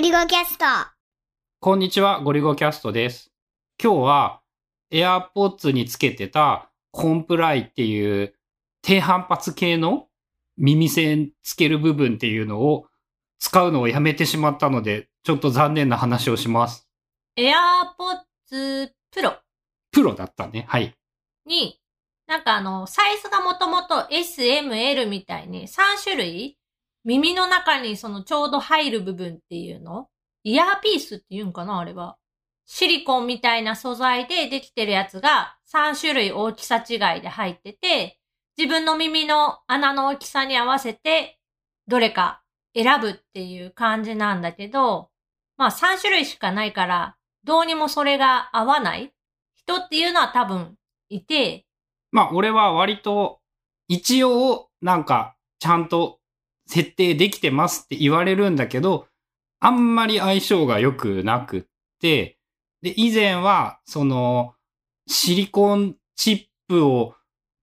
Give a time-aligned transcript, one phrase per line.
[0.00, 0.64] リゴキャスト。
[1.60, 3.30] こんにちは、ゴリゴキャストです。
[3.82, 4.40] 今日は
[4.90, 8.34] AirPods につけてたコンプライっていう
[8.80, 10.06] 低反発系の
[10.56, 12.86] 耳栓つける部分っていうのを
[13.40, 16.88] 使うのをやめてしまったので、ちょっと残念な話をします。
[17.36, 19.36] AirPods Pro
[19.92, 20.64] プロだったね。
[20.66, 20.94] はい。
[21.44, 21.78] に、
[22.26, 26.56] なんかあの、サイズがもともと S、M、L みたいに3種類
[27.04, 30.08] 耳の中にそのちょうど入る部分っていうの？
[30.44, 32.16] イヤーピースって言うんかなあれは。
[32.66, 38.18] シリコンみたいな素材でできてるやつが3種類大きさ違いで入ってて、
[38.56, 41.38] 自分の耳の穴の大きさに合わせて
[41.88, 42.42] どれか
[42.74, 45.08] 選ぶっていう感じなんだけど、
[45.56, 49.12] まあ3種類しかないから、どうにもそれが合わない。
[49.56, 50.76] 人っていうのは多分
[51.08, 51.66] いて、
[52.12, 53.40] まあ、俺は割と
[53.88, 56.19] 一応なんかちゃんと
[56.70, 59.08] 設定できてますって言われるんだけど、
[59.58, 61.62] あんまり相性が良くなくっ
[62.00, 62.38] て、
[62.80, 64.54] で、以前は、その、
[65.08, 67.14] シリコンチップを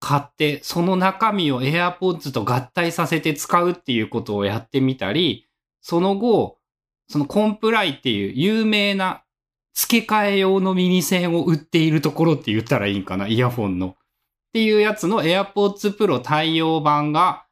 [0.00, 5.46] 買って、その中身を AirPods と合体させて使うっていうことをやってみたり、
[5.80, 6.58] その後、
[7.08, 9.22] そのコンプライっていう有名な
[9.72, 13.90] 付け替え用の耳栓を売っているところって言ったらいいんかな、イヤホンの。
[13.90, 13.94] っ
[14.52, 17.45] ていうやつの AirPods Pro 対応版が、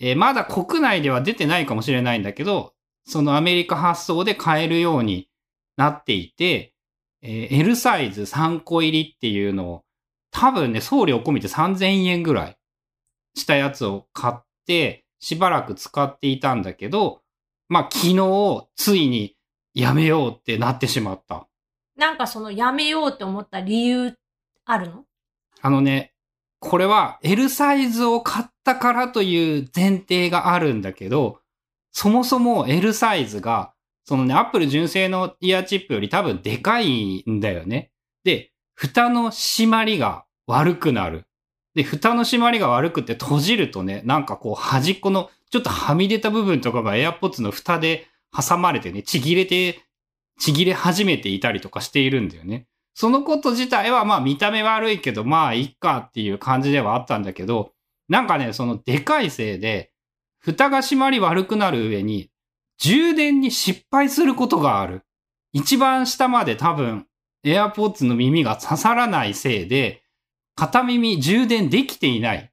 [0.00, 5.28] えーまだ国内では出てないかもしれないんだけど、そのアメリカ発送で買えるように
[5.76, 6.74] なっていて、
[7.22, 9.84] えー L サイズ3個入りっていうのを、
[10.30, 12.58] 多分ね、送料込みで3000円ぐらい
[13.34, 17.22] したやつを買って、しばらく使っていたんだけど、
[17.68, 19.34] まあ昨日、ついに
[19.72, 21.48] やめようってなってしまった。
[21.96, 24.14] なんかそのやめようって思った理由
[24.66, 25.04] あるの？
[25.62, 26.12] あのね、
[26.60, 31.38] これは L サイズを買ったからという前提があるんだけど、
[31.92, 33.72] そもそも L サイズが、
[34.04, 37.90] そのね、Apple 純正のイヤーチップより多分でかいんだよね。
[38.24, 41.24] で、蓋の閉まりが悪くなる。
[41.74, 49.80] で、蓋の閉まりが悪くて閉じるとね、なんかこう端っこのちょっとはみ出た部分とかが AirPods の蓋で挟まれてね、ちぎれて、
[50.38, 52.66] ちぎれ始めていたりとかしているんだよね。
[52.94, 57.72] そのこと自体はまあ見た目悪いけど、まあいっかっていう感じではあったんだけど、
[58.08, 59.92] なんかね、そのでかいせいで、
[60.38, 62.30] 蓋が閉まり悪くなる上に、
[62.78, 65.02] 充電に失敗することがある。
[65.52, 67.06] 一番下まで多分、
[67.44, 70.02] AirPods の耳が刺さらないせいで、
[70.54, 72.50] 片耳充電できていない。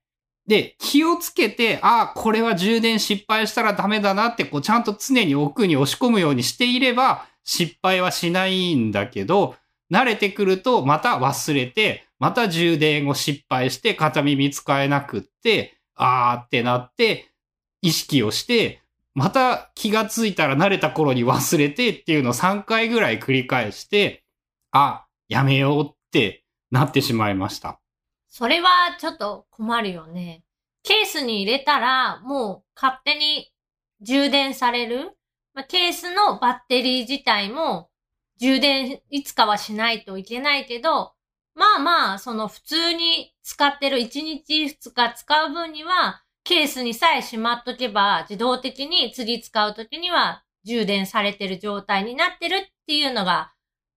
[0.48, 9.56] で、気をつけて、ああ、これは充電失敗したらダメだなって、こう、ちゃんと常に奥に押し込むようにしていれば、失敗はしないんだけど、
[9.92, 17.34] 慣れてくると、また忘れて、また充電を失敗して、片耳使えなくって、あーってなって、
[17.82, 18.82] 意識をして、
[19.14, 24.24] また気がついたら慣れた頃に忘れてっていうのを3回ぐらい繰り返して、
[24.72, 27.82] あ、やめようってなってしまいました。
[28.30, 28.70] それは
[29.02, 30.46] ちょっと困るよね。
[30.82, 33.52] ケースに入れたらもう勝手に
[34.00, 35.12] 充電される。
[35.54, 37.90] まあ、ケースのバッテリー自体も
[38.38, 41.12] 充電いつかはしないといけないけど、
[41.56, 53.54] まあまあ、その普通に使ってる1日2日使う分には、ケースにさえしまっとけば自動的に次使うときには充電されてる状態になってるっていうのが、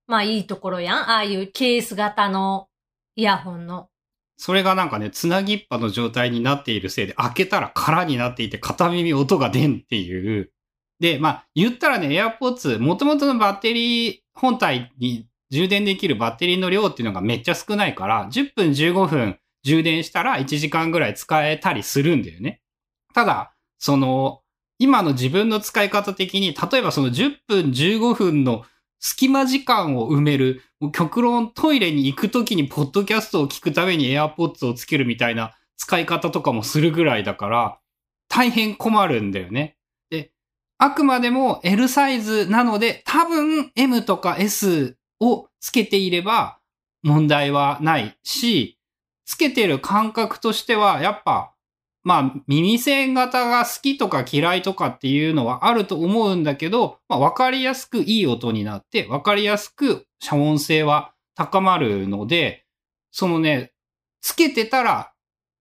[0.06, 1.11] まあいいところやん。
[1.11, 2.69] ああいうケース型の
[3.16, 3.89] イヤホンの。
[4.37, 10.53] それがなんかね、つなぎっぱの状態になっているせいで、開けたら空になっていて、片耳音が出んっていう。
[11.00, 22.61] で、まあ、言ったらね、AirPods、元々のバッテリー本体に充電できるバッテリーの量っていうのがめっちゃ少ないから、10分15分充電したら1時間ぐらい使えたりするんだよね。
[23.15, 24.43] ただ、その、
[24.79, 28.65] 今の自分の使い方的に、例えばその10分15分の
[29.01, 30.62] 隙間時間を埋める、
[30.93, 37.78] 極論トイレに行くときにポッドキャストを聞くために AirPods をつけるみたいな使い方とかもするぐらいだから、
[38.28, 39.77] 大変困るんだよね。
[40.11, 40.33] で、
[40.78, 46.59] あくまでも L サイズなので、多分 M とか S をつけていれば
[47.03, 48.78] 問題はないし、
[49.24, 51.53] つけてる感覚としては、やっぱ、
[52.03, 62.65] まあ、耳栓型が好きとか嫌いとかっていうのはあると思うんだけど、まあ、わかりやすくいい音になって、わかりやすく遮音性は高まるので、
[63.10, 63.72] そのね、
[64.21, 65.13] つけてたら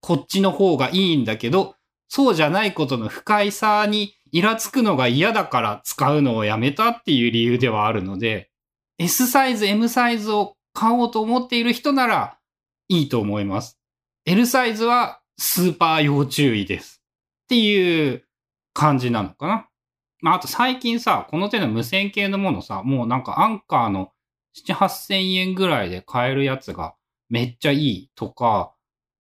[0.02, 1.76] こっちの方がいいんだけど、
[2.08, 8.52] そうじゃないことの不快さにイラつくのが嫌だから使うのをやめたっていう理由ではあるので、
[8.98, 12.38] S サイズ、M サイズを買おうと思っている人なら
[12.88, 13.78] いいと思います。
[14.26, 17.02] L サイズはスーパー要注意です。
[17.44, 18.26] っていう
[18.74, 19.68] 感じなのかな。
[20.22, 24.12] まあ、あと最近さ、この手の無線系のものさ、もうなんかアンカーの
[24.66, 26.96] 7、8000円ぐらいで買えるやつが
[27.30, 28.74] めっちゃいいとか、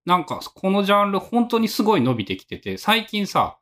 [0.05, 3.59] なんかこのジャンル本当にすごい伸びてきてて、最近さ、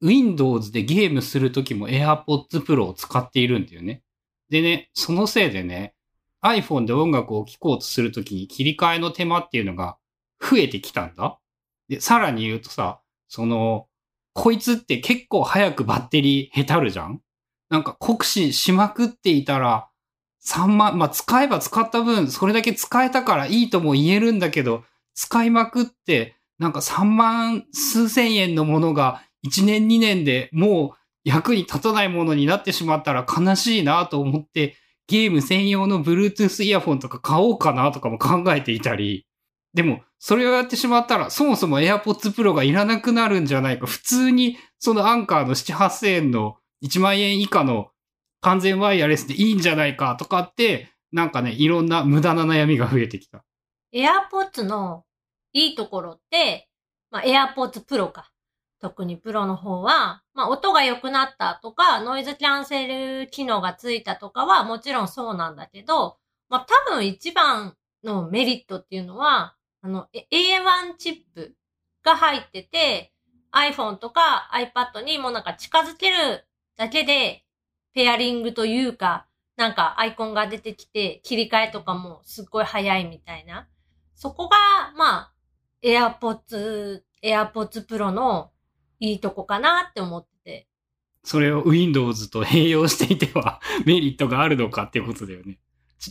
[0.00, 4.02] Windows でゲームするときも AirPods Pro を使っているんだよね。
[4.50, 5.94] でね、そのせいでね、
[6.42, 9.96] iPhone で音楽を聴こうとするときに切り替えの手間っていうのが
[10.40, 11.38] 増えてきたんだ。
[11.88, 13.88] で、さらに言うとさ、その、
[14.32, 17.20] こいつって結構早くバッテリーへたるじゃん？
[17.70, 19.88] なんか酷使しまくっていたら、
[20.44, 24.84] 3万、まあ使えば使った分、それだけ使えたからいいとも言えるんだけど、
[25.14, 34.76] 使いまくって、なんか3万数千円のものが1年2年でもう役に立たないものになってしまったら悲しいなと思って、
[35.08, 39.26] ゲーム専用の Bluetooth イヤホンとか買おうかなとかも考えていたり、
[39.74, 43.86] でも、それをやってしまったら、そもそも AirPods Pro がいらなくなるんじゃないか。
[43.86, 47.90] 普通に、そのアンカーの7、8000円の1万円以下の
[48.40, 53.44] 完全ワイヤレスでいいんじゃないかとかって、なんかね、いろんな無駄な悩みが増えてきた。
[53.92, 55.04] AirPods の
[55.52, 56.68] いいところって、
[57.10, 58.30] まあ、AirPods Pro か。
[58.86, 66.18] 特にプロの方は、まあ、音が良くなったとか、ノイズキャンセル機能がついたとかはもちろんそうなんだけど、
[66.48, 67.74] まあ、多分一番
[68.04, 71.56] のメリットっていうのは、あの、A1 チップ
[72.04, 73.12] が入ってて、
[73.50, 76.46] iPhone とか iPad にもなんか近づける
[76.76, 77.44] だけで、
[77.92, 83.66] ペアリングというか、なんかアイコンが出てきて、切り替えとかもすっごい早いみたいな。
[84.14, 84.56] そこが、
[84.96, 85.32] まあ、
[85.82, 88.52] AirPods、AirPods Pro の
[89.00, 90.66] いいとこかなって思ってて。
[91.24, 95.58] それを Windows と併用していては メリットがあるのかっていうことだよね。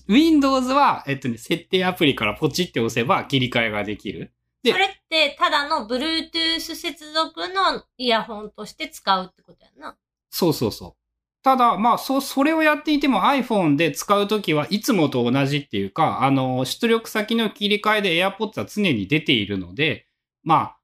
[0.08, 4.34] Windows は、えっとね、設定アプリからポチって押せば切り替えができる。
[4.64, 9.96] で、それってただの Bluetooth 接続のイヤホンとして使うってことやな。
[10.30, 11.06] そうそうそう。
[11.44, 20.08] ただ、まあ、そ、それをやっていても iPhone で使うときはいつもと同じっていうか、あの、出力先の切り替えで AirPods は常に出ているので、
[20.44, 20.78] まあ、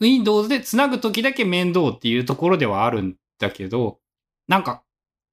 [0.00, 3.98] Windows で繋ぐときだけ面倒っていうところではあるんだけど、
[4.48, 4.82] なんか、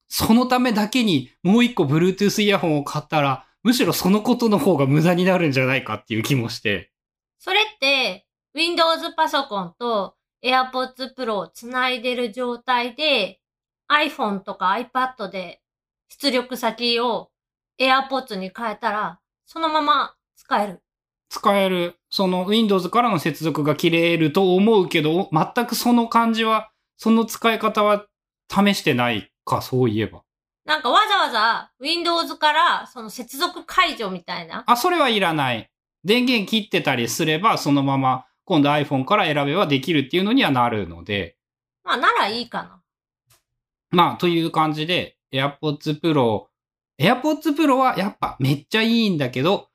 [0.08, 6.92] そのためだけにもう一個 Bluetooth イヤホンを買ったら、むしろそのことの方が無駄になるんじゃないかっていう気もして。
[7.40, 13.40] それって、Windows パソコンと AirPods Pro を繋いでる状態で、
[13.90, 15.62] iPhone とか iPad で
[16.10, 17.30] 出力先を
[17.80, 20.84] AirPods に変えたら、そのまま使える。
[21.32, 21.96] 使える。
[22.10, 28.06] その Windows からの接続が切れると思うけど、全くその感じは、その使い方は
[28.50, 30.24] 試してないか、そういえば。
[30.66, 34.66] なんかわざわざ Windows からその接続解除みたいな。
[34.68, 35.72] あ、それはいらない。
[36.04, 41.38] 電源切ってたりすれば、そのまま今度 iPhone から選べばできるっていうのにはなるので。
[41.86, 42.82] まあ、ならいいかな。
[43.90, 46.48] まあ、という感じで、AirPods Pro、
[47.00, 49.71] AirPods Pro はやっぱめっちゃいいんだけど、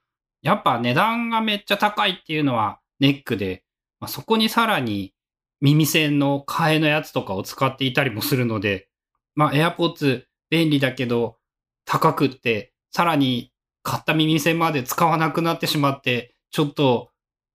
[0.47, 3.65] やっぱ値段がめっちゃ高いっていうのはネックで、
[3.99, 5.13] まあ、そこにさらに
[5.61, 8.89] 耳栓の替えのやつとかを使っていたりもするので、
[9.35, 11.39] まあ AirPods 便利だけど
[11.85, 13.51] 高くって、さらに
[13.83, 17.11] 買った耳栓まで使わなくなってしまって、ちょっと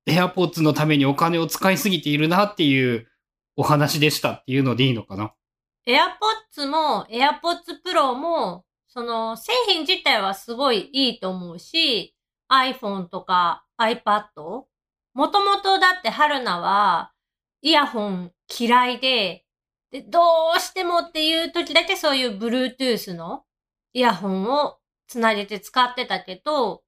[0.05, 3.07] AirPods のためにお金を使いすぎているなっていう
[3.55, 5.33] お話でしたっていうのでいいのかな
[5.87, 12.17] ？AirPods も AirPods Pro も、その製品自体はすごいいいと思うし、
[12.51, 14.65] iPhone とか iPad?
[15.13, 17.11] もともとだって春菜は
[17.61, 19.45] イヤホン嫌いで、
[19.91, 20.19] で、ど
[20.57, 23.43] うしてもっていう時だけそういう Bluetooth の
[23.93, 24.77] イヤホンを
[25.07, 26.83] つなげて使ってたけど、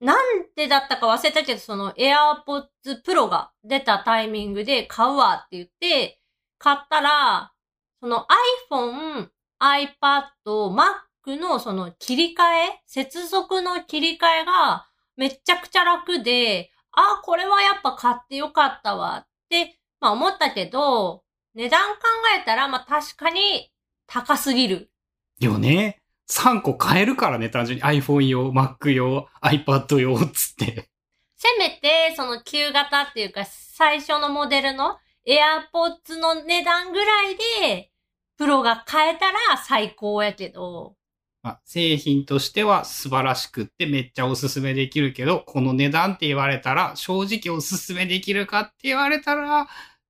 [0.00, 6.20] なんでだったか忘れたけど、その AirPods Pro が出たタイミングで買うわって言って、
[6.58, 7.52] 買ったら、
[8.00, 8.26] その
[8.70, 9.28] iPhone、
[9.60, 14.86] iPad、Mac のその切り替え、接続の切り替えが
[15.16, 21.22] めっちゃくちゃ楽で、あ、これはやっぱ買ってよかったわって、まあ思ったけど、
[21.54, 22.02] 値段考
[22.40, 23.70] えたら、まあ確かに
[24.06, 24.90] 高すぎる。
[25.38, 26.02] よね。
[26.28, 30.88] 3個買えるからね、単純に iPhone 用、Mac 用、iPad 用つって。
[31.36, 37.90] せめて、その旧型っていうか、最初のモデルの AirPods の値段ぐらいで、
[38.38, 40.96] プロが買えたら最高やけど。
[41.42, 49.66] まあ、製品としては素晴らしくってめっちゃおすすめできるけど、この値段って言われたら、正直おすすめできるかって言われたら、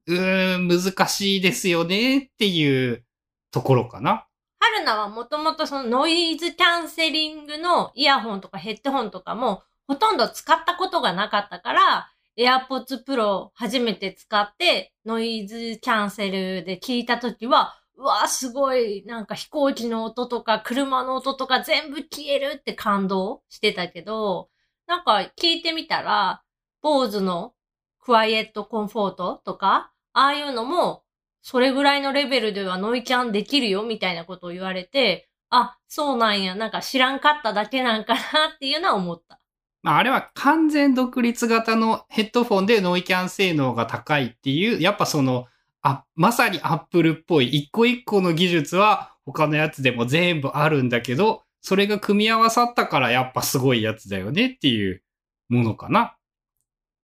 [0.06, 3.04] うーん、難しいですよねっていう
[3.50, 4.26] ところかな。
[4.58, 12.08] 春菜はもともとそのノイズキャンセリングのイヤホンとかヘッドホンとかもほとんど使ったことがなかったから、
[12.38, 24.50] AirPods Pro 初めて使ってノイズキャンセルで聞いたときは、ううわ、すごい、なんか飛行機の音とか車の音とか全部消えるって感動してたけど、
[24.86, 26.42] なんか聞いてみたら、
[26.82, 27.54] 坊主の
[28.00, 31.04] クワイエットコンフォートとか、ああいうのも、
[31.42, 38.20] それぐらいのレベルではノイキャンできるよみたいなことを言われて、あ、そうなんや、なんか知らんかっただけなんかな
[38.54, 39.38] っていうのは思った。
[39.82, 45.46] まあ、あれは完全独立型のヘッドフォンでノイキャン性能が高いっていう、やっぱその、
[45.82, 55.02] あ、まさにアップルっぽい一個一個の技術は他のやつでも全部あるんだけど、それが組み合わさったからやっぱすごいやつだよねっていう
[55.48, 56.16] ものかな。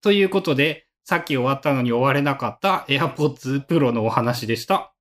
[0.03, 4.95] ということで、さっき終わったのに終われなかった AirPods Pro のお話でした。